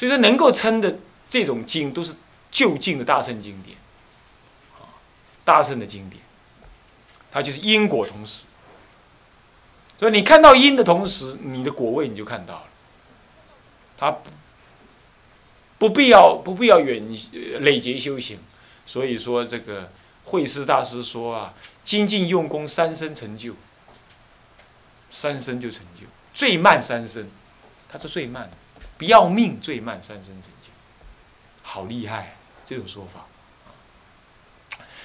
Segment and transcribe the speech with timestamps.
[0.00, 0.96] 所以说能够称的
[1.28, 2.14] 这种经都是
[2.50, 3.76] 就近的大乘经典，
[4.78, 4.96] 啊，
[5.44, 6.22] 大乘的经典，
[7.30, 8.44] 它就是因果同时。
[9.98, 12.64] 所以你看到因的同时，你的果位你就看到了，
[13.98, 14.30] 它不
[15.76, 17.06] 不必要不必要远
[17.60, 18.38] 累劫修行。
[18.86, 19.92] 所以说这个
[20.24, 21.52] 慧师大师说啊，
[21.84, 23.54] 精进用功三生成就，
[25.10, 27.28] 三生就成就，最慢三生，
[27.86, 28.50] 他说最慢，
[29.00, 30.68] 不要命最慢三生成就，
[31.62, 32.36] 好厉害
[32.66, 33.24] 这种说法。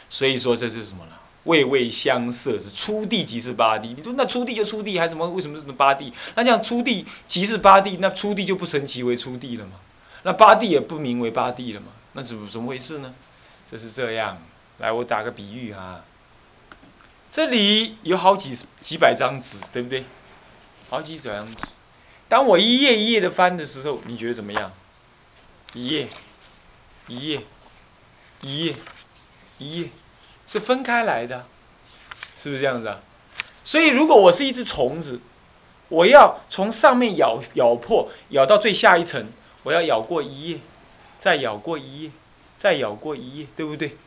[0.10, 1.14] 所以说这是什么呢？
[1.46, 3.94] 位位相摄是初地即是八地。
[3.98, 5.26] 你说那初地就初地，还什么？
[5.30, 6.12] 为什么是八地？
[6.36, 9.80] 那这样初地即是八地，那初地就不成其为初地了吗？
[10.24, 11.88] 那八地也不名为八地了吗？
[12.12, 13.14] 那怎么怎么回事呢？
[13.66, 14.38] 这是这样。
[14.80, 16.02] 来，我打个比喻哈。
[17.30, 20.04] 这里有好几几百张纸，对不对？
[20.90, 21.66] 好几百张纸。
[22.28, 24.74] 当我一页一页的翻的时候，你觉得怎么样？
[25.74, 26.08] 一页，
[27.08, 27.42] 一页，
[28.42, 28.76] 一页，
[29.58, 29.90] 一页。
[30.48, 31.48] 是分开来的，
[32.38, 33.02] 是不是这样子啊？
[33.64, 35.20] 所以如果我是一只虫子，
[35.90, 39.28] 我要从上面咬咬破，咬到最下一层，
[39.64, 40.60] 我要咬过一页，
[41.18, 42.12] 再咬过一页，
[42.56, 43.98] 再咬过一页，对不对？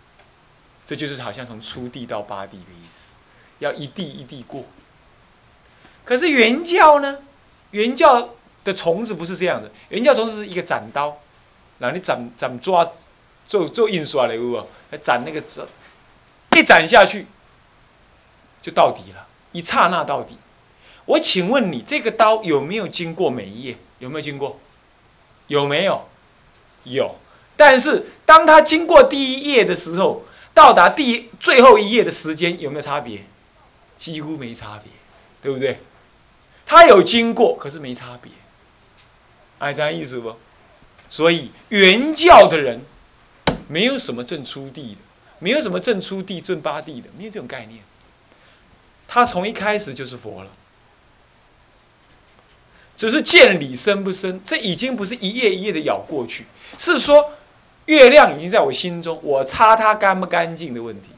[0.87, 3.11] 这就是好像从初地到八地的意思，
[3.59, 4.65] 要一地一地过。
[6.05, 7.19] 可是原教呢？
[7.71, 8.31] 原教
[8.65, 11.19] 的虫子不是这样的，原教虫子是一个斩刀，
[11.79, 12.89] 然后你斩斩抓
[13.47, 14.67] 做做印刷的有无？
[15.01, 15.63] 斩那个纸。
[16.57, 17.25] 一斩下去，
[18.61, 20.37] 就到底了，一刹那到底。
[21.05, 23.77] 我请问你，这个刀有没有经过每一页？
[24.01, 24.59] 有没有经过？
[25.47, 26.09] 有没有？
[26.83, 27.15] 有。
[27.57, 33.23] 但是当它经过第一页的时候，到达第最后一页的时间有没有差别？
[33.97, 34.91] 几乎没差别，
[35.41, 35.81] 对不对？
[36.69, 38.31] 他有经过，可是没差别。
[39.59, 40.37] 哎，这样意思不？
[41.09, 42.83] 所以原教的人，
[43.67, 45.01] 没有什么正出地的。
[45.41, 47.81] 没有什么正出地、正八地的，没有这种概念。
[49.07, 50.51] 他从一开始就是佛了，
[52.97, 57.35] 只是见理深不深，这已经不是一页一页的咬过去，是说
[57.87, 61.11] 月亮已经在我心中，我擦它干不干净的问题。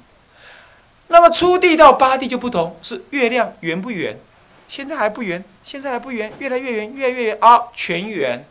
[1.08, 4.20] 那么初地到八地就不同，是月亮圆不圆？
[4.70, 8.46] 现在还不圆，现在还不圆，越来越圆，越来越圆啊，全圆。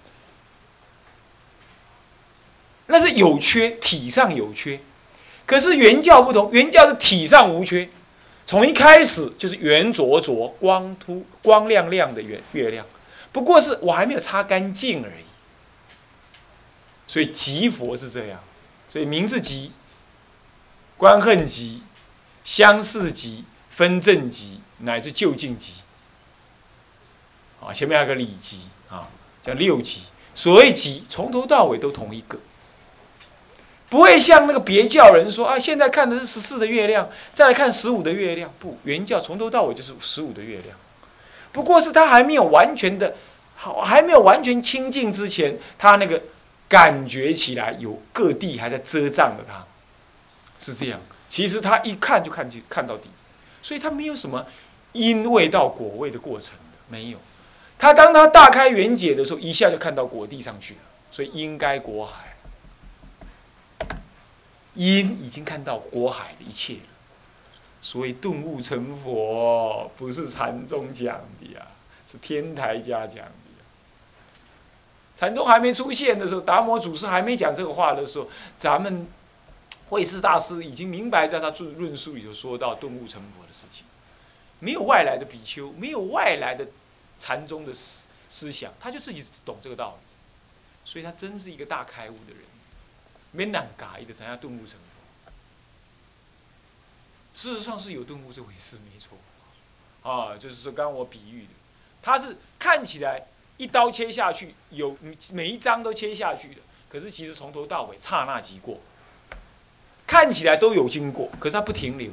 [2.88, 4.81] 那是有缺，体上有缺。
[5.46, 7.88] 可是圆教不同，圆教是体上无缺，
[8.46, 12.86] 从一开始就是圆灼灼、光秃、光亮亮的圆月亮，
[13.31, 15.24] 不过是我还没有擦干净而已。
[17.07, 18.44] 所以极佛是这样，
[18.90, 19.72] 所以名字极、
[20.97, 21.81] 观恨极、
[22.44, 25.75] 相似极、分正极，乃至就近极。
[27.62, 29.08] 啊，前面还有个理极啊，
[29.42, 30.03] 叫六级。
[30.34, 32.38] 所谓极，从头到尾都同一个。
[33.90, 38.53] 不会像那个别教人说啊，现在看的是十四的月亮，再来看十五的月亮。
[38.59, 40.78] 不，原教从头到尾就是十五的月亮，
[41.52, 43.16] 不过是他还没有完全的，
[43.56, 46.22] 好还没有完全清净之前，他那个
[46.68, 49.66] 感觉起来有各地还在遮障着他，
[50.59, 51.02] 是这样。
[51.28, 53.09] 其实他一看就看见看到底，
[53.64, 54.46] 所以他没有什么
[54.94, 57.18] 因位到果位的过程的，没有。
[57.79, 60.79] 他当他大开圆解的时候，一下就看到果地上去了，
[61.09, 62.25] 所以应该果海。
[64.75, 66.79] 因已经看到果海的一切了，
[67.81, 71.68] 所以顿悟成佛不是禅宗讲的呀，
[72.09, 73.66] 是天台家讲的呀。
[75.18, 79.06] 禅宗还没出现的时候，达摩祖师还没讲这个话的时候，咱们
[79.89, 83.85] 慧师大师已经明白，在他论论述里头说到顿悟成佛的事情，
[84.59, 86.68] 没有外来的比丘，没有外来的
[87.19, 92.41] 禅宗的思思想，他就自己懂这个道理，所以他真是一个大开悟的人。
[93.31, 95.31] 没难改的，怎样顿悟成佛？
[97.31, 99.16] 事实上是有顿悟这回事，没错。
[100.01, 101.51] 啊，就是说刚刚我比喻的，
[102.01, 103.27] 他是看起来
[103.57, 104.98] 一刀切下去，有
[105.31, 108.80] 每一张都切下去的，可是其实从头到尾刹那即过，
[110.07, 112.12] 看起来都有经过，可是他不停留，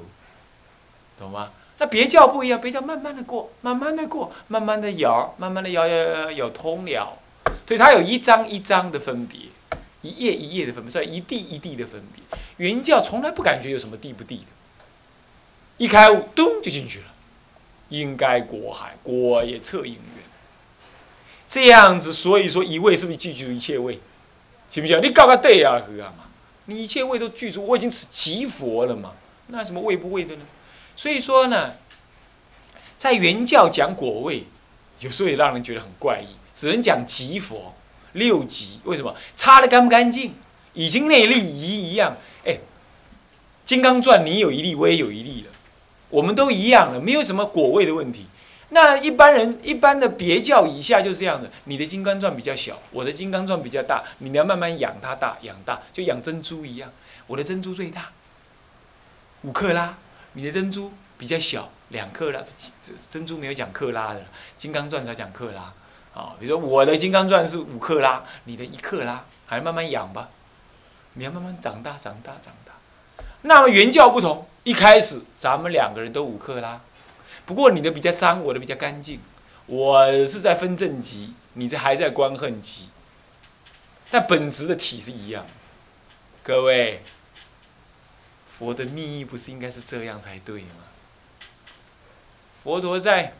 [1.18, 1.52] 懂吗？
[1.78, 7.18] 那别教不一样，别教慢慢的过，慢慢的过，慢慢的咬，慢慢的咬咬咬咬通了，
[7.66, 9.40] 所以它有一张一张的分别。
[10.02, 12.22] 一页一页的分别，是一地一地的分别。
[12.58, 14.44] 原教从来不感觉有什么地不地的，
[15.78, 17.06] 一开悟，咚就进去了。
[17.88, 20.24] 应该果海，果也测因缘。
[21.48, 23.98] 这样子，所以说一位是不是具足一切位？
[24.70, 25.00] 行不行？
[25.02, 26.26] 你搞个对啊，哥嘛？
[26.66, 29.12] 你一切位都具足，我已经是极佛了嘛？
[29.48, 30.42] 那什么位不位的呢？
[30.96, 31.74] 所以说呢，
[32.96, 34.46] 在原教讲果位，
[34.98, 37.74] 有时候也让人觉得很怪异，只能讲极佛。
[38.12, 39.14] 六级，为什么？
[39.34, 40.32] 擦的干不干净？
[40.72, 42.16] 已经内力一一样，
[42.46, 42.52] 哎，
[43.66, 45.50] 《金刚钻》你有一粒，我也有一粒了，
[46.08, 48.24] 我们都一样了，没有什么果位的问题。
[48.70, 56.90] 那一般人一般的别教以下就是这样的，你的金刚钻比较小，我的金刚钻比较大，你要慢慢养它大，养大就养珍珠一样，
[57.26, 58.12] 我的珍珠最大，
[59.42, 59.98] 五克拉，
[60.36, 62.40] 你的珍珠比较小，两克拉，
[63.08, 64.22] 珍珠没有讲克拉的，
[64.58, 65.72] 金刚钻才讲克拉，
[66.14, 70.28] 啊，比如说我的金刚钻是五克拉，你的一克拉，还慢慢养吧，
[71.14, 72.74] 你要慢慢长大，长大，长大。
[73.42, 76.82] 那么原教不同，一开始咱们两个人都五克拉。
[77.46, 79.20] 不过你的比较脏，我的比较干净。
[79.64, 82.90] 我是在分正极，你这还在观恨极。
[84.10, 85.46] 但本质的体是一样。
[86.42, 87.02] 各位，
[88.58, 90.84] 佛的密意不是应该是这样才对吗？
[92.62, 93.26] 佛陀在《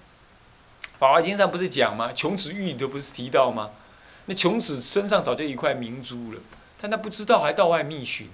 [0.98, 2.12] 法华经》上不是讲吗？
[2.12, 3.70] 穷子玉里头不是提到吗？
[4.26, 6.40] 那穷子身上早就一块明珠了，
[6.80, 8.28] 但他不知道，还到外觅寻，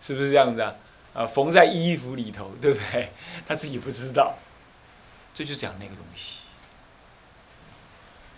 [0.00, 0.74] 是不是这样子啊？
[1.12, 3.12] 啊，缝在衣服里头，对不对？
[3.46, 4.34] 他自己不知道。
[5.34, 6.42] 这就讲那个东西，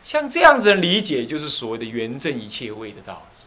[0.02, 3.46] 像这样子的理解，就是所谓的圆正一切位的道理。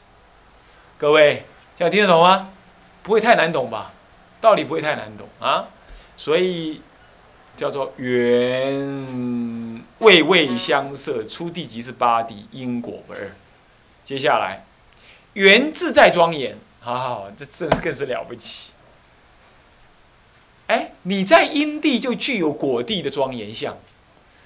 [1.00, 1.46] 各位，
[1.76, 2.52] 这样听得懂吗？
[3.02, 3.92] 不会太难懂吧？
[4.40, 5.68] 道理不会太难懂啊。
[6.18, 6.82] 所以
[7.56, 13.32] 叫做缘位位相摄，出地即是八地，因果不二。
[14.04, 14.66] 接下来，
[15.34, 18.72] 缘自在庄严，好好，这真是更是了不起。
[20.68, 23.78] 哎，你在因地就具有果地的庄严相，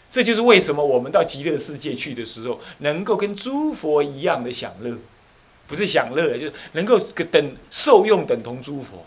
[0.09, 4.95] 这就是为什么我们到极乐世界去的时候，能够跟诸佛一样的享乐，
[5.67, 9.05] 不是享乐，就是能够等受用等同诸佛，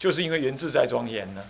[0.00, 1.44] 就是因为源自在庄严呢。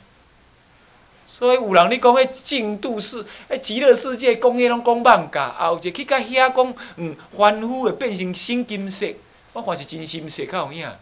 [1.26, 9.06] 所以有人你讲迄净土世、迄，极乐世界讲迄拢讲妄假，后一去到遐讲，嗯，凡夫会变成新金色，
[9.52, 10.92] 我看是真心色较有影，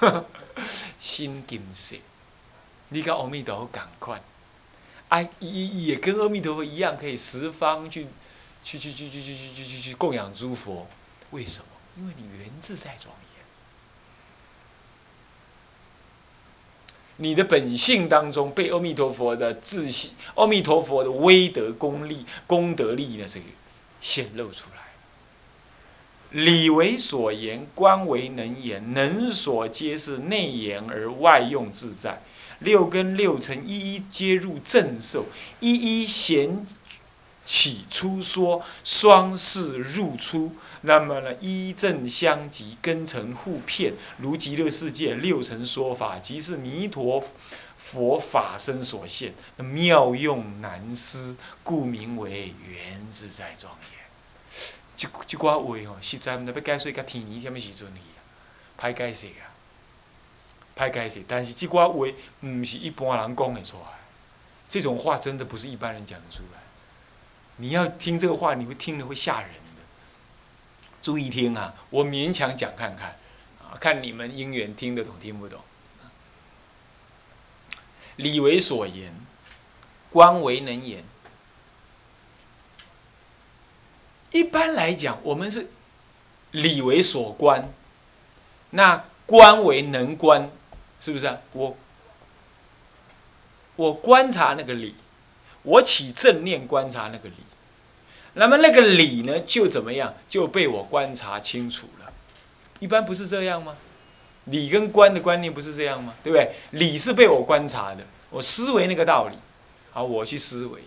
[0.98, 1.96] 新金色。
[2.90, 4.20] 你跟阿弥陀佛赶快，
[5.08, 8.06] 哎，也也跟阿弥陀佛一样，可以十方去，
[8.62, 10.86] 去去去去去去去去去供养诸佛。
[11.30, 11.66] 为什么？
[11.96, 13.23] 因为你源自在庄严，
[17.18, 23.46] 你的本性当中被阿弥陀佛的自信、阿弥陀佛的威德、功力、功德力呢，这个
[24.00, 24.82] 显露出来。
[26.30, 32.20] 理为所言，观为能言，能所皆是内言而外用自在。
[32.60, 35.26] 六根六尘一一皆入正受，
[35.60, 36.66] 一一显
[37.44, 40.52] 起初说，双世入出。
[40.82, 47.22] 那么呢，一正相即，根尘互骗，如极乐世界六尘说法，即是弥陀
[47.76, 54.00] 佛法身所现，妙用难思，故名为圆自在庄严。
[54.96, 58.20] 这这寡话哦，实在毋知要解释到天年什么时阵去啊？
[58.80, 59.52] 歹解释啊！
[60.76, 63.86] 拍解释，但是这寡话，唔是一般人讲得出来。
[64.68, 66.63] 这种话真的不是一般人讲得出来。
[67.56, 69.82] 你要听这个话，你会听了会吓人的。
[71.00, 73.16] 注意听啊，我勉强讲看看，
[73.60, 75.60] 啊，看你们因缘听得懂听不懂。
[78.16, 79.14] 理为所言，
[80.10, 81.04] 观为能言。
[84.32, 85.70] 一般来讲，我们是
[86.50, 87.72] 理为所观，
[88.70, 90.50] 那观为能观。
[91.00, 91.38] 是不是啊？
[91.52, 91.76] 我
[93.76, 94.94] 我观察那个理，
[95.64, 97.34] 我起正念观察那个理，
[98.34, 102.12] 那么那个理呢，就怎么样就被我观察清楚了。
[102.80, 103.76] 一般不是这样吗？
[104.46, 106.14] 理跟观的观念不是这样吗？
[106.22, 106.54] 对不对？
[106.72, 109.36] 理是被我观察的，我思维那个道理，
[109.90, 110.82] 好，我去思维，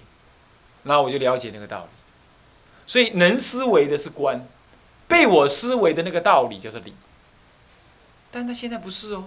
[0.83, 1.89] 然后我就了解那个道理。
[2.85, 4.47] 所以能思维的是观，
[5.07, 6.93] 被我思维的那个道理叫做理。
[8.29, 9.25] 但他现在不是哦。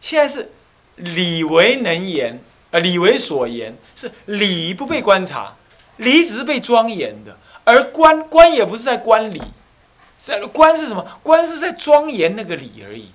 [0.00, 0.50] 现在是
[0.96, 5.56] 理为能言，呃，理为所言，是理不被观察，
[5.98, 9.40] 理只是被庄严的，而观观也不是在观理，
[10.16, 11.20] 在观是什么？
[11.22, 13.10] 观是在庄严那个理而已。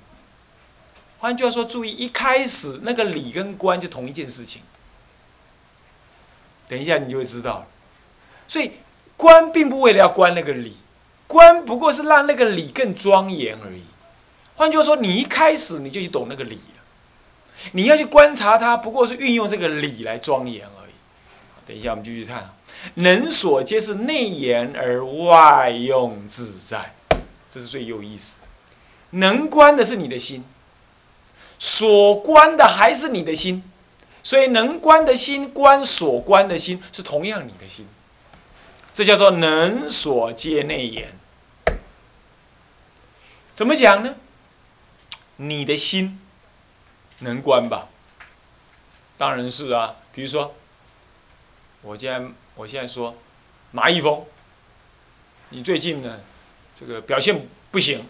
[1.20, 4.62] 换句话说，注意一开始那个理跟观就同一件事情。
[6.67, 7.67] 等一下你就会知道了。
[8.48, 8.72] 所以
[9.17, 10.77] 观并不为了要观那个理，
[11.27, 13.84] 观不过是让那个理更庄严而已。
[14.55, 16.81] 换句话说，你一开始你就懂那个理了，
[17.74, 20.91] 你要去观察它，不过是运用这个理来庄严而已。
[21.65, 22.53] 等一下，我们继续看，
[22.96, 26.94] 能所皆是内言而外用自在，
[27.50, 28.48] 这是最有意思的。
[29.12, 30.44] 能观的是你的心，
[31.60, 33.63] 所观的还是你的心，
[34.24, 37.86] 所以能观的心观所观的心是同样你的心，
[38.91, 41.13] 这叫做能所皆内言。
[43.53, 44.15] 怎么讲呢？
[45.36, 46.20] 你的心
[47.22, 47.88] 能关吧？
[49.18, 49.96] 当然是啊。
[50.13, 50.54] 比如说，
[51.82, 53.16] 我现在我现在说，
[53.72, 54.25] 马一峰，
[55.50, 56.20] 你最近呢，
[56.75, 58.06] 这个表现不行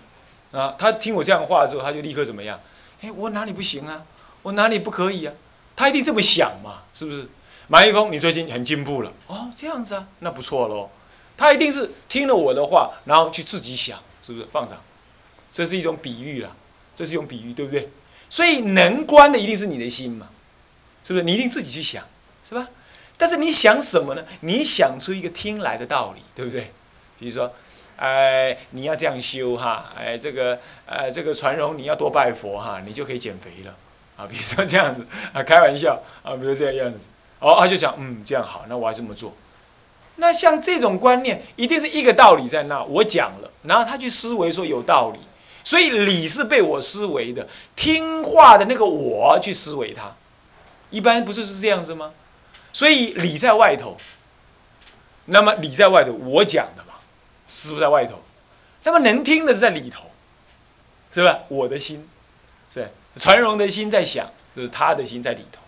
[0.52, 0.76] 啊。
[0.78, 2.60] 他听我这样的话之后，他就立刻怎么样？
[3.02, 4.04] 哎，我哪里不行啊？
[4.42, 5.34] 我哪里不可以啊？
[5.76, 7.28] 他一定这么想嘛，是不是？
[7.68, 10.90] 马一峰，你最近很进步了哦，这样子啊，那不错喽。
[11.38, 14.46] 他一定是听了我的话，然后去自己想，是不是？
[14.52, 14.78] 放上，
[15.50, 16.56] 这是一种比喻了，
[16.94, 17.90] 这是一种比喻，对不对？
[18.32, 20.30] 所以能观的一定是你的心嘛。
[21.04, 22.04] 是不是你一定自己去想，
[22.48, 22.68] 是吧？
[23.18, 24.24] 但是你想什么呢？
[24.42, 26.72] 你想出一个听来的道理，对不对？
[27.20, 27.52] 比如说，
[27.98, 33.76] 哎，你要这样修哈，哎，这个，呃，这个传荣你要多拜佛哈，你就可以减肥了
[34.16, 34.28] 啊。
[34.30, 37.08] 比如说这样子啊，开玩笑啊，比如这样子，
[37.40, 39.34] 哦，他就想，嗯，这样好，那我还这么做。
[40.18, 45.20] 那像这种观念，一定是一个道理在那，我讲了，然后他去思维说有道理，
[45.64, 50.14] 所以理是被我思维的，听话的那个我去思维它。
[50.90, 52.12] 一般不是是这样子吗？
[52.74, 53.96] 所以理在外头，
[55.26, 56.96] 那么理在外头，我讲的嘛，
[57.48, 58.22] 是不是在外头？
[58.84, 60.12] 那么能听的是在里头，
[61.14, 61.40] 是吧？
[61.48, 62.10] 我的心，
[62.74, 65.62] 是传荣的心在想，就是他的心在里头。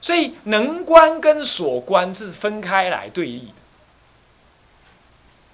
[0.00, 3.54] 所以能观跟所观是分开来对立的。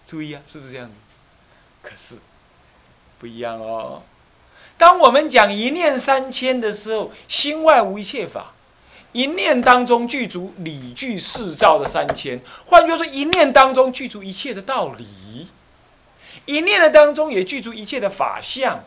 [0.06, 0.94] 注意啊，是不是这样子？
[1.80, 2.16] 可是
[3.22, 4.02] 不一样哦。
[4.76, 8.52] 当我们讲一念三千的时候，心外无一切法。
[9.12, 15.46] 一念当中具足理具事照的三千，换句话说，一念当中具足一切的道理，
[16.46, 18.82] 一念的当中也具足一切的法相。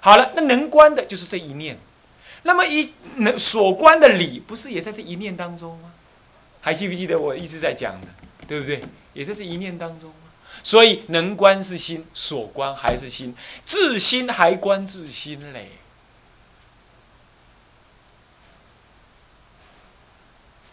[0.00, 1.78] 好了，那能观的就是这一念，
[2.42, 5.92] 那么一能所观的理，不是也在这一念当中吗？
[6.60, 8.08] 还记不记得我一直在讲的，
[8.48, 8.80] 对不对？
[9.12, 10.10] 也在这一念当中？
[10.62, 13.34] 所以能观是心，所观还是心，
[13.64, 15.72] 自心还观自心嘞。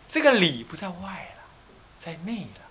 [0.07, 1.43] 这个理不在外了，
[1.97, 2.61] 在内了。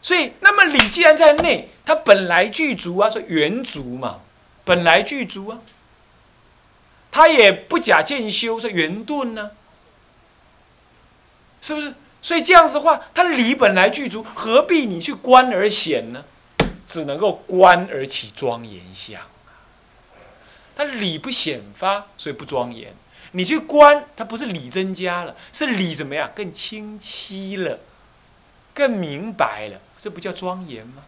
[0.00, 4.22] 所以，那么理既然在内，它本来具足啊，说原足嘛，
[4.64, 5.60] 本来具足啊。
[7.10, 9.50] 它也不假见修，说圆顿呢，
[11.60, 11.92] 是不是？
[12.28, 16.26] 所以这样子的话，它理本来具足，何必你去观而显呢？
[16.86, 19.64] 只能够观而起庄严相啊。
[20.76, 22.92] 它理不显发，所以不庄严。
[23.30, 27.78] 你去观，它不是理增加了，是理怎么样更清晰了，
[28.74, 31.04] 更明白了，这不叫庄严吗？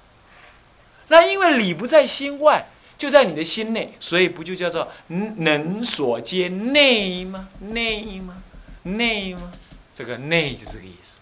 [1.09, 2.65] 那因为理不在心外，
[2.97, 7.51] 就在你的心内，所以不就叫做能所接内吗？
[7.59, 8.43] 内吗？
[8.85, 9.53] 内吗？
[9.93, 11.19] 这个内就是这个意思。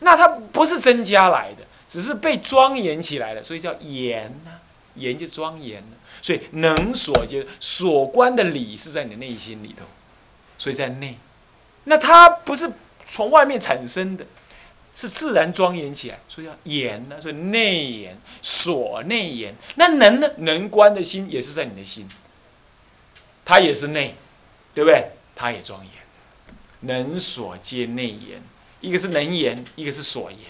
[0.00, 4.50] 那它不是增加来的，只是被庄严起来了，所以叫严呐，
[4.96, 5.96] 严就庄严了。
[6.20, 9.84] 所以能所接所观的理是在你的内心里头。
[10.58, 11.16] 所以在内，
[11.84, 12.70] 那它不是
[13.04, 14.24] 从外面产生的，
[14.94, 17.20] 是自然庄严起来，所以叫严呢。
[17.20, 19.54] 所以内严，所内严。
[19.74, 20.30] 那能呢？
[20.38, 22.08] 能观的心也是在你的心，
[23.44, 24.14] 它也是内，
[24.74, 25.10] 对不对？
[25.34, 25.92] 它也庄严。
[26.82, 28.42] 能所皆内言，
[28.80, 30.40] 一个是能言，一个是所言。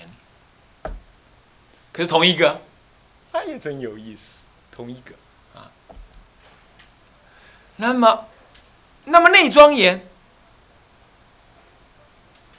[1.93, 2.61] 可是同一个，
[3.33, 5.15] 哎也，真有意思，同一个。
[5.59, 5.73] 啊。
[7.77, 8.27] 那么。
[9.05, 10.07] 那么内庄严，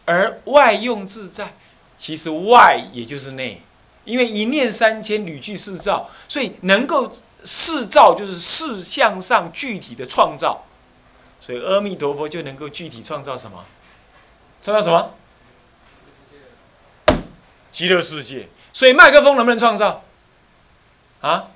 [0.03, 1.53] 而外用自在，
[1.95, 3.61] 其实外也就是内，
[4.03, 7.09] 因为一念三千屡具四照，所以能够
[7.45, 10.65] 四照就是事相上具体的创造，
[11.43, 13.65] 所以阿弥陀佛就能够具体创造什么？
[14.61, 15.13] 创造什么？
[17.69, 18.47] 极乐世界。
[18.71, 20.05] 所以麦克风能不能创造？
[21.19, 21.51] 啊？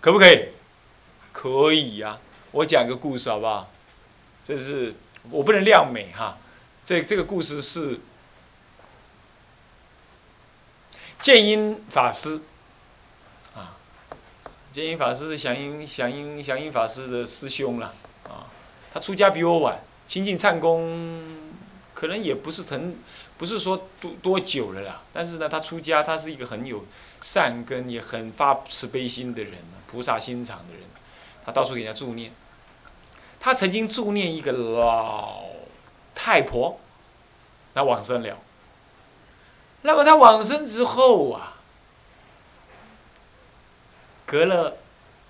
[0.00, 0.48] 可不可以？
[1.32, 2.18] 可以呀。
[2.50, 3.70] 我讲个故事好不好？
[4.42, 4.96] 这是
[5.30, 6.36] 我不能亮美哈，
[6.84, 8.00] 这这个故事是
[11.20, 12.40] 建英法师
[13.54, 13.78] 啊，
[14.72, 17.94] 建英法师是祥英祥英祥英法师的师兄了
[18.28, 18.50] 啊，
[18.92, 21.22] 他出家比我晚，亲近唱功
[21.94, 22.96] 可能也不是很
[23.38, 26.84] 不是说多多久了啦，但是呢，他出家他是一个很有
[27.20, 29.54] 善根也很发慈悲心的人，
[29.86, 30.82] 菩萨心肠的人，
[31.44, 32.32] 他到处给人家助念。
[33.40, 35.42] 他曾经助念一个老
[36.14, 36.78] 太婆，
[37.74, 38.38] 那往生了。
[39.82, 41.56] 那么他往生之后啊，
[44.24, 44.76] 隔了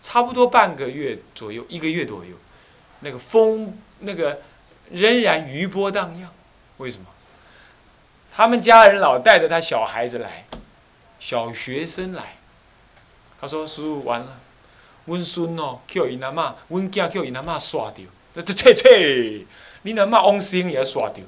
[0.02, 2.36] 差不多半个月左右，一个月左右，
[3.02, 4.40] 那个风那个
[4.90, 6.30] 仍然余波荡漾。
[6.78, 7.06] 为什么？
[8.34, 10.46] 他们家人老带着他小孩子来，
[11.20, 12.36] 小学生来。
[13.38, 14.38] 他说：“师傅，完了，
[15.06, 19.44] 温孙哦，叫伊阿嬷，阮囝叫伊阿嬷刷掉，这这切切，
[19.84, 21.24] 恁阿嬷往生也刷掉。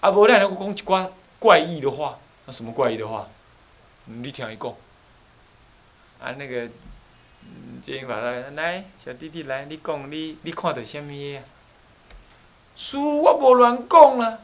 [0.00, 3.28] 啊，无咱来讲一寡怪异的话，那什么怪异的话？
[4.06, 4.72] 你听伊讲。
[6.20, 6.68] 啊，那个，
[7.78, 11.38] 嗯，建英来，来，小弟弟来，你讲，你你看到啥物啊？
[12.76, 14.38] 叔，我无乱讲啦。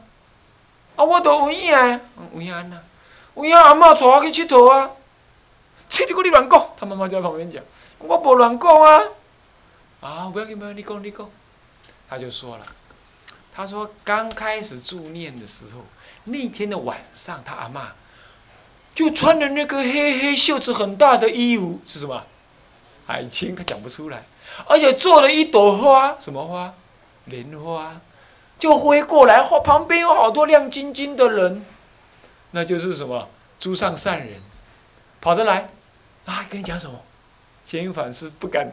[0.95, 1.99] 啊，我都有影啊，
[2.33, 2.81] 有影安那？
[3.35, 4.91] 有影阿嬷带我去佚佗啊。
[5.89, 7.61] 切，你讲你乱讲，他妈妈在旁边讲，
[7.99, 9.03] 我无乱讲啊。
[10.01, 11.29] 啊，不要紧，不要紧，你讲，你讲。
[12.07, 12.65] 他就说了，
[13.51, 15.81] 他说刚开始助念的时候，
[16.25, 17.81] 那天的晚上，他阿嬷
[18.93, 22.23] 就穿着那个黑黑袖子很大的衣服，是什么？
[23.05, 24.23] 海清，他讲不出来。
[24.67, 26.73] 而且做了一朵花，什么花？
[27.25, 27.99] 莲花。
[28.57, 31.65] 就飞过来，后旁边有好多亮晶晶的人，
[32.51, 33.27] 那就是什么？
[33.59, 34.41] 诸上善人，
[35.19, 35.69] 跑得来，
[36.25, 36.99] 啊，跟你讲什么？
[37.65, 38.71] 钱英凡是不敢，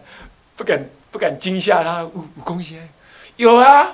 [0.56, 2.04] 不敢，不敢惊吓他。
[2.04, 2.88] 武武功先
[3.36, 3.92] 有啊，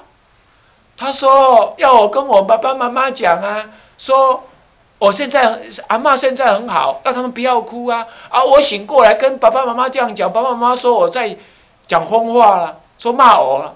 [0.96, 4.47] 他说要我跟我爸爸妈妈讲啊，说
[4.98, 8.04] 我现在阿妈现在很好，让他们不要哭啊。
[8.28, 11.36] 啊，我醒过来跟爸爸妈妈这样讲，爸爸妈妈说我在
[11.86, 13.74] 讲疯话了，说骂我了。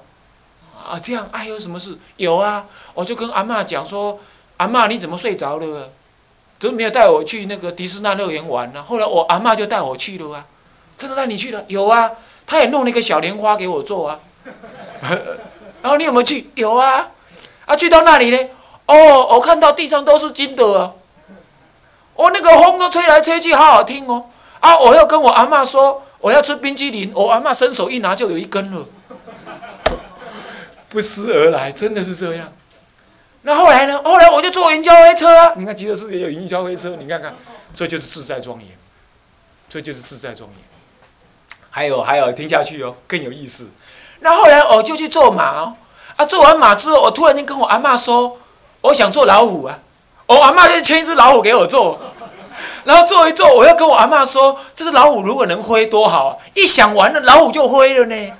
[0.84, 1.96] 啊，这样，哎，有什么事？
[2.16, 4.18] 有啊，我就跟阿妈讲说，
[4.56, 5.90] 阿妈你怎么睡着了？
[6.58, 8.82] 怎么没有带我去那个迪士尼乐园玩呢？
[8.82, 10.44] 后来我阿妈就带我去了啊，
[10.96, 11.64] 真的带你去了？
[11.68, 12.10] 有啊，
[12.46, 14.18] 他也弄了一个小莲花给我做啊。
[15.82, 16.50] 然后你有没有去？
[16.56, 17.10] 有啊，
[17.64, 18.48] 啊，去到那里呢？
[18.86, 20.92] 哦，我看到地上都是金的啊。
[22.14, 24.26] 哦，那个风都吹来吹去，好好听哦。
[24.60, 28.86] 啊，我要跟我阿妈说，我要吃冰激凌，我阿妈伸手一拿就有一根了。
[30.88, 32.52] 不思而来，真的是这样。
[33.42, 34.00] 那后来呢？
[34.04, 35.52] 后来我就坐云霄飞车！
[35.56, 37.34] 你看极乐世界有云霄飞车，你看看，
[37.74, 38.68] 这就是自在庄严，
[39.68, 40.58] 这就是自在庄严。
[41.70, 43.68] 还有还有，听下去哦，更有意思。
[44.20, 45.74] 那后来我就去坐马哦，
[46.14, 48.38] 啊，坐完马之后，我突然间跟我阿妈说，
[48.82, 49.80] 我想做老虎啊。
[50.34, 52.00] 我阿妈就牵一只老虎给我坐，
[52.84, 56.40] 然后坐一坐，我要跟我阿妈说，这只老虎如果能飞多好。
[56.54, 58.36] 一想完了，老虎就飞了呢。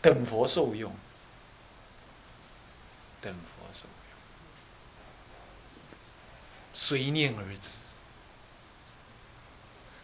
[0.00, 0.94] 等佛受用，
[3.22, 4.18] 等佛受用，
[6.74, 7.78] 随念而止。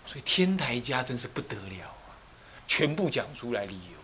[0.06, 2.16] 所以天台家真是不得了啊！
[2.66, 3.98] 全部讲出来理由，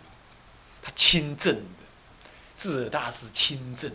[0.83, 1.85] 他亲证的，
[2.57, 3.91] 智尔大师亲证。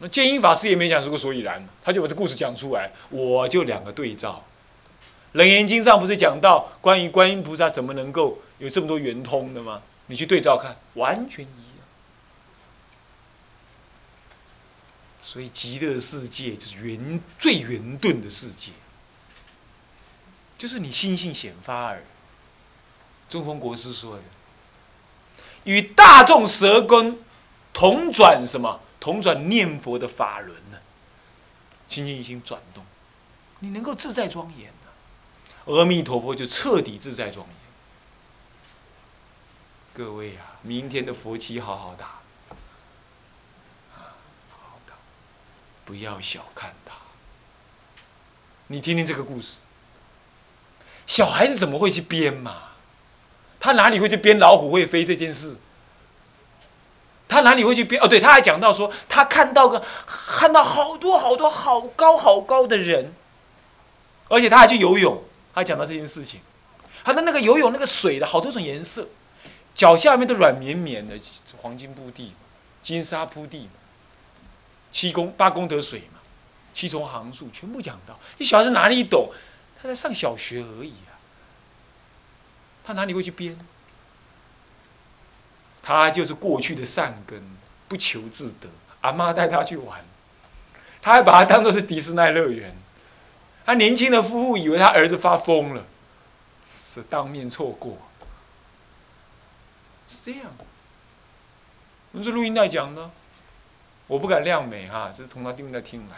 [0.00, 4.44] 那建英法师也没讲出个所以然，他就把这故事讲出来，我就两个对照。
[5.38, 9.82] 《楞严经》上不是讲到关于观音菩萨怎么能够有这么多圆通的吗？
[10.06, 11.84] 你去对照看，完全一样。
[15.20, 18.70] 所以极乐世界就是圆最圆顿的世界，
[20.56, 22.02] 就是你心性显发而。
[23.28, 24.22] 中峰国师说的，
[25.64, 27.18] 与大众舌根
[27.74, 28.80] 同转什么？
[29.08, 30.76] 同转念佛的法轮呢？
[31.88, 32.84] 清净心转动，
[33.60, 34.70] 你能够自在庄严。
[35.64, 37.56] 阿弥陀佛就彻底自在庄严。
[39.94, 42.04] 各位啊，明天的佛七好好打，
[43.96, 44.12] 啊，
[44.50, 44.92] 好好打，
[45.86, 46.94] 不要小看它。
[48.66, 49.60] 你听听这个故事，
[51.06, 52.72] 小孩子怎么会去编嘛？
[53.58, 55.56] 他哪里会去编老虎会飞这件事？
[57.28, 58.02] 他哪里会去编？
[58.02, 63.12] 哦，对，他还讲到说，他看到个看到好多好多好高好高的人，
[64.28, 65.22] 而且他还去游泳。
[65.54, 66.40] 他讲到这件事情，
[67.04, 69.08] 他的那个游泳那个水的好多种颜色，
[69.74, 71.18] 脚下面都软绵绵的
[71.56, 72.32] 黄金铺地，
[72.80, 73.72] 金沙铺地嘛，
[74.92, 76.20] 七功八功德水嘛，
[76.72, 78.16] 七重行数全部讲到。
[78.38, 79.30] 你小孩子哪里懂？
[79.82, 81.18] 他在上小学而已啊，
[82.84, 83.58] 他哪里会去编？
[85.88, 87.42] 他就是过去的善根，
[87.88, 88.68] 不求自得。
[89.00, 90.04] 阿妈带他去玩，
[91.00, 92.76] 他还把他当做是迪士尼乐园。
[93.64, 95.86] 他年轻的夫妇以为他儿子发疯了，
[96.74, 97.96] 是当面错过，
[100.06, 100.42] 是这样。
[102.12, 103.10] 我们是录音带讲的，
[104.08, 106.16] 我不敢亮美哈，这是从他录音带听来，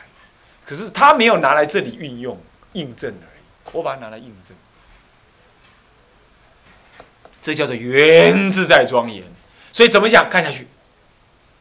[0.65, 2.37] 可是他没有拿来这里运用
[2.73, 4.57] 印证而已，我把它拿来印证，
[7.41, 9.23] 这叫做原自在庄严。
[9.73, 10.29] 所以怎么讲？
[10.29, 10.67] 看下去。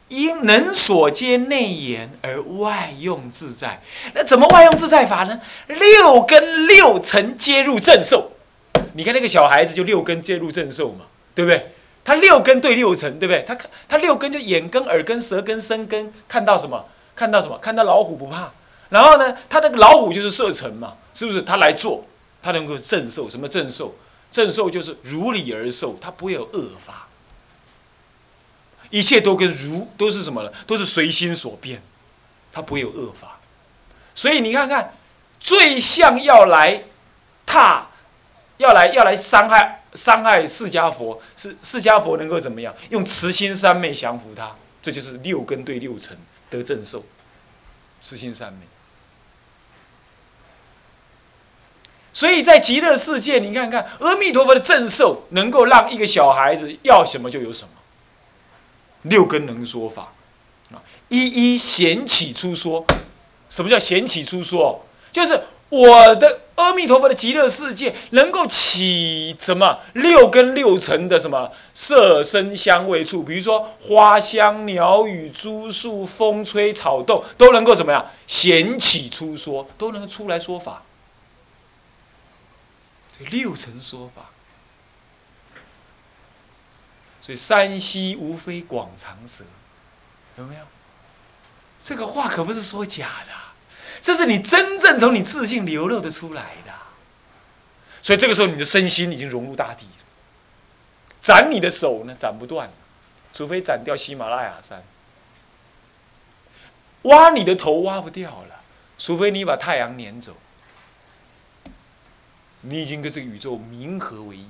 [0.08, 3.80] 因能所皆内言而外用自在，
[4.16, 5.40] 那怎么外用自在法呢？
[5.68, 8.32] 六根六尘皆入正受。
[8.94, 11.74] 你看那个小孩子就六根皆入正受嘛，对不对？
[12.04, 13.44] 他六根对六尘，对不对？
[13.48, 16.86] 他看他六根就眼根、耳根、舌根、身根，看到什么？
[17.16, 17.60] 看到什么？
[17.60, 18.52] 看到老虎不怕。
[18.90, 21.44] 然后呢，他那个老虎就是色尘嘛，是不是？
[21.44, 22.04] 他来做，
[22.42, 23.30] 他能够正受。
[23.30, 23.94] 什么正受？
[24.32, 27.08] 正受就是如理而受，他不会有恶法。
[28.90, 30.52] 一切都跟如都是什么呢？
[30.66, 31.82] 都是随心所变，
[32.52, 33.40] 他不会有恶法。
[34.16, 34.94] 所以你看看，
[35.40, 36.84] 最像要来
[37.46, 37.88] 踏，
[38.58, 42.74] 要来要来伤害伤害释迦佛，是释迦佛能够怎么样？
[42.90, 46.18] 用慈心三昧降服他，这就是六根对六尘
[46.50, 47.06] 得正受。
[48.02, 48.60] 慈心三昧。
[52.12, 57.70] 所以在极乐世界，你看看阿弥陀佛的正受，能够让一个小孩子要什么就有什么。
[59.04, 60.14] 六根能说法，
[60.72, 62.86] 啊，一一显起出说。
[63.50, 64.86] 什么叫显起出说？
[65.12, 80.84] 就是我的阿弥陀佛的极乐世界能够起什么六根六尘的什么色声香味触，比如说花香鸟语诸树风吹草动，都能够怎么样显起出说，都能够出来说法。
[83.18, 84.30] 这六层说法。
[87.30, 89.44] 所以山西无非广长舌，
[90.36, 90.62] 有没有？
[91.80, 93.32] 这个话可不是说假的，
[94.02, 96.74] 这是你真正从你自信流露的出来的。
[98.02, 100.04] 所以这个时候，你的身心已经融入大地了。
[101.20, 102.72] 斩你的手呢，斩不断，
[103.32, 104.80] 除非斩掉喜马拉雅山；
[107.04, 108.62] 挖你的头，挖不掉了，
[108.98, 110.36] 除非你把太阳撵走。
[112.62, 114.48] 你已经跟这个宇宙冥合为一。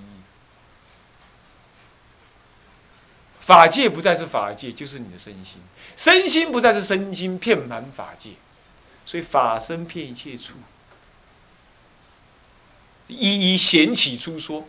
[3.49, 5.57] 法界不再是法界，就是你的身心；
[5.95, 8.33] 身心不再是身心，遍满法界。
[9.07, 10.53] 所以法身遍一切处，
[13.07, 14.67] 一一显起出说。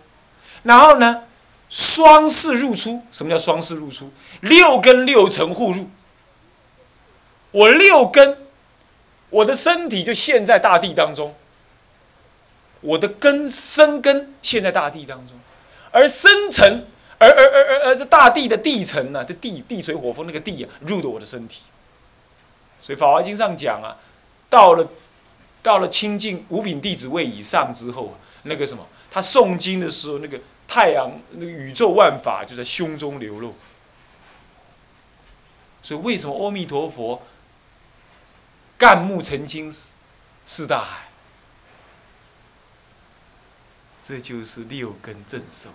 [0.62, 1.24] 然后呢，
[1.68, 3.04] 双世入出。
[3.12, 4.10] 什么叫双世入出？
[4.40, 5.90] 六根六尘互入。
[7.50, 8.38] 我六根，
[9.28, 11.36] 我的身体就陷在大地当中。
[12.80, 15.38] 我的根生根陷在大地当中，
[15.90, 16.86] 而生尘。
[17.20, 19.22] 而而而而而这大地的地层呢？
[19.24, 21.62] 这地地水火风那个地啊，入的我的身体。
[22.82, 23.98] 所以《法华经》上讲啊，
[24.48, 24.88] 到了
[25.62, 33.54] 到了清净五品弟子位以上之后，那个什么，他诵经的时候，那个太阳、那个宇宙万法就在胸中流露。
[35.82, 37.22] 所以为什么阿弥陀佛
[38.78, 39.70] 干木成金
[40.46, 41.08] 四大海？
[44.02, 45.68] 这就是六根正受。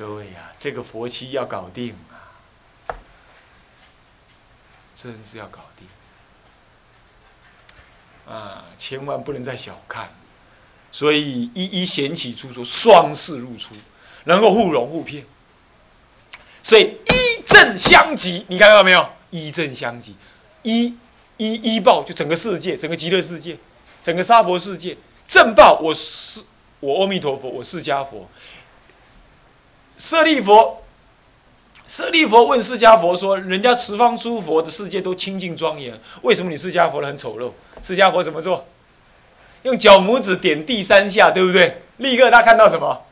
[0.00, 2.32] 各位呀，这个佛期要搞定啊！
[4.94, 5.86] 真是要搞定
[8.34, 8.64] 啊！
[8.78, 10.08] 千万不能再小看。
[10.90, 13.74] 所以一一显起出说双世入出，
[14.24, 15.26] 能够互融互骗。
[16.62, 19.06] 所以一正相即，你看到没有？
[19.28, 20.16] 一正相即，
[20.62, 20.96] 一
[21.36, 23.58] 一一报就整个世界，整个极乐世界，
[24.00, 24.96] 整个娑婆世界
[25.28, 25.78] 正报。
[25.78, 26.42] 我是
[26.80, 28.26] 我阿弥陀佛，我释迦佛。
[30.00, 30.82] 舍利佛，
[31.86, 37.52] 舍利佛问释迦佛说：“人家十方诸佛的世界都清净庄严，为什么你释迦佛的很丑陋？”
[37.84, 38.66] 释迦佛怎么做？
[39.64, 41.82] 用脚拇指点地三下，对不对？
[41.98, 43.02] 立刻他看到什么？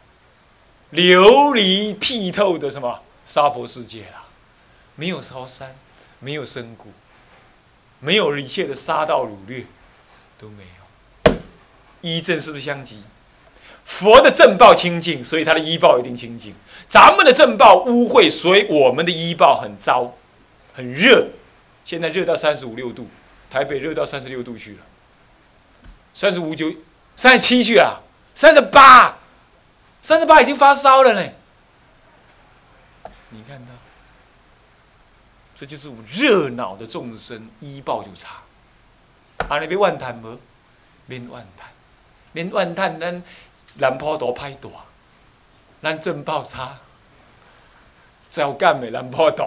[0.94, 4.24] 琉璃剔透的什么娑婆世界啦？
[4.94, 5.76] 没有烧山，
[6.20, 6.88] 没有深谷，
[8.00, 9.66] 没有一切的杀盗掳掠，
[10.38, 11.34] 都没有。
[12.00, 13.02] 一正是不是相即？
[13.88, 16.54] 佛的正报清净，所以他的医报一定清净。
[16.86, 20.14] 咱们的正报污秽，所以我们的医报很糟，
[20.74, 21.26] 很热。
[21.86, 23.08] 现在热到三十五六度，
[23.50, 24.78] 台北热到三十六度去了，
[26.12, 26.70] 三十五九、
[27.16, 28.02] 三十七去了，
[28.34, 29.16] 三十八，
[30.02, 31.32] 三十八已经发烧了呢。
[33.30, 33.72] 你看到，
[35.56, 38.36] 这就是我们热闹的众生医报就差。
[39.48, 40.38] 啊，你别万叹无，
[41.06, 41.68] 免万叹，
[42.32, 43.22] 免万叹，咱。
[43.74, 44.68] 南坡多歹大，
[45.80, 46.78] 咱正报差，
[48.28, 49.46] 照干的南坡大，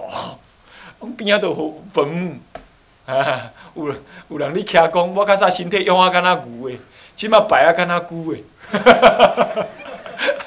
[1.17, 2.39] 边仔都有坟墓，
[3.05, 6.77] 啊，有人有人咧徛讲，我较早身体用啊敢若牛的，
[7.13, 9.43] 即马摆啊敢若龟的，哈哈哈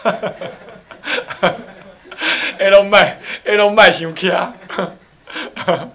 [0.02, 0.22] 哈哈
[1.40, 1.54] 哈，
[2.58, 4.30] 下拢卖， 下拢卖想徛，
[4.68, 4.92] 哈
[5.56, 5.88] 哈，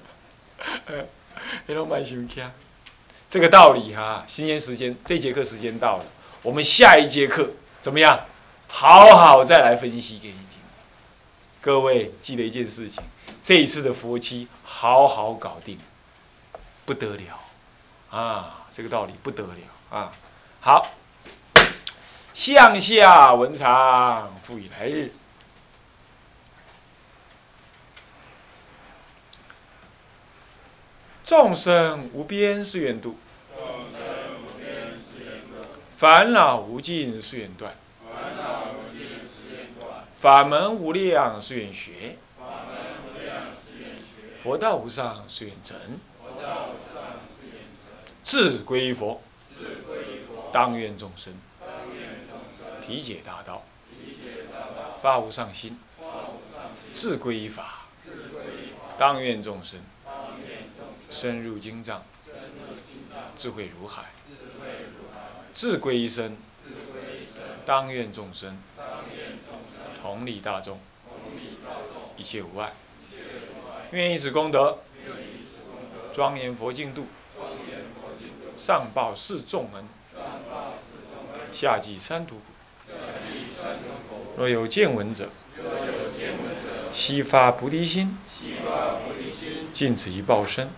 [1.67, 2.43] 下拢卖想徛，
[3.27, 6.05] 这个道理哈，新鲜时间，这节课时间到了，
[6.43, 7.49] 我们下一节课。
[7.81, 8.25] 怎么样？
[8.67, 10.59] 好好再来分析给你听。
[11.59, 13.03] 各位记得一件事情：
[13.41, 15.77] 这一次的佛期好好搞定，
[16.85, 17.39] 不得了
[18.11, 18.67] 啊！
[18.71, 20.13] 这个道理不得了啊！
[20.61, 20.91] 好，
[22.33, 25.11] 向下文长复以来日，
[31.23, 33.17] 众生无边誓愿度。
[35.99, 37.75] 烦恼无尽誓愿断，
[40.15, 42.15] 法门无量誓愿学，
[44.41, 45.77] 佛道无上誓愿成，
[48.23, 49.21] 志归佛，
[50.53, 51.33] 当愿众生。
[52.81, 53.65] 体解大道，
[55.01, 55.77] 发无上心，
[56.93, 57.87] 志归法，
[58.97, 59.81] 当愿众生。
[61.11, 62.05] 深入经藏，
[63.35, 64.05] 智慧如海。
[65.59, 66.37] 自归一生，
[67.65, 68.57] 当愿众生。
[70.01, 70.79] 同理大众，
[72.15, 72.71] 一切无碍。
[73.91, 74.77] 愿以此功德，
[76.13, 77.07] 庄严佛净土，
[78.55, 79.83] 上报四重恩，
[81.51, 82.43] 下济三途苦。
[84.37, 85.27] 若有见闻者，
[86.93, 88.17] 悉发菩提心，
[89.73, 90.69] 尽此一报身，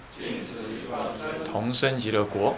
[1.45, 2.57] 同生极乐国。